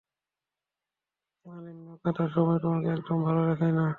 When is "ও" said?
1.91-1.97